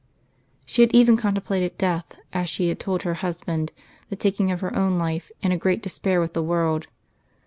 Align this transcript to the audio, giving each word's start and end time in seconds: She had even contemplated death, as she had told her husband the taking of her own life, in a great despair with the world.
She 0.65 0.81
had 0.81 0.95
even 0.95 1.15
contemplated 1.15 1.77
death, 1.77 2.17
as 2.33 2.49
she 2.49 2.69
had 2.69 2.79
told 2.79 3.03
her 3.03 3.13
husband 3.13 3.71
the 4.09 4.15
taking 4.15 4.49
of 4.49 4.61
her 4.61 4.75
own 4.75 4.97
life, 4.97 5.31
in 5.43 5.51
a 5.51 5.57
great 5.57 5.83
despair 5.83 6.19
with 6.19 6.33
the 6.33 6.41
world. 6.41 6.87